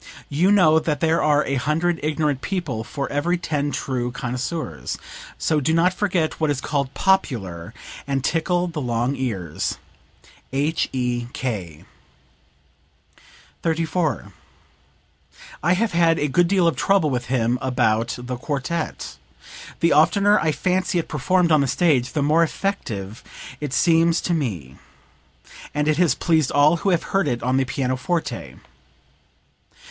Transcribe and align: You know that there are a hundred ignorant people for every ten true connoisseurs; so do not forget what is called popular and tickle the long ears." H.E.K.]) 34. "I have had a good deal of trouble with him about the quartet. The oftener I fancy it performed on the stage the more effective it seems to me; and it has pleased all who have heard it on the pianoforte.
You 0.29 0.51
know 0.51 0.79
that 0.79 0.99
there 0.99 1.21
are 1.21 1.45
a 1.45 1.53
hundred 1.61 1.99
ignorant 2.01 2.41
people 2.41 2.83
for 2.83 3.07
every 3.11 3.37
ten 3.37 3.69
true 3.71 4.09
connoisseurs; 4.11 4.97
so 5.37 5.59
do 5.59 5.75
not 5.75 5.93
forget 5.93 6.39
what 6.39 6.49
is 6.49 6.59
called 6.59 6.91
popular 6.95 7.71
and 8.07 8.23
tickle 8.23 8.65
the 8.65 8.81
long 8.81 9.15
ears." 9.15 9.77
H.E.K.]) 10.51 11.85
34. 13.61 14.33
"I 15.61 15.73
have 15.73 15.91
had 15.91 16.17
a 16.17 16.27
good 16.27 16.47
deal 16.47 16.67
of 16.67 16.75
trouble 16.75 17.11
with 17.11 17.25
him 17.27 17.59
about 17.61 18.15
the 18.17 18.37
quartet. 18.37 19.17
The 19.81 19.93
oftener 19.93 20.39
I 20.39 20.51
fancy 20.51 20.97
it 20.97 21.07
performed 21.07 21.51
on 21.51 21.61
the 21.61 21.67
stage 21.67 22.13
the 22.13 22.23
more 22.23 22.41
effective 22.41 23.23
it 23.61 23.71
seems 23.71 24.19
to 24.21 24.33
me; 24.33 24.79
and 25.75 25.87
it 25.87 25.97
has 25.97 26.15
pleased 26.15 26.51
all 26.51 26.77
who 26.77 26.89
have 26.89 27.03
heard 27.13 27.27
it 27.27 27.43
on 27.43 27.57
the 27.57 27.65
pianoforte. 27.65 28.55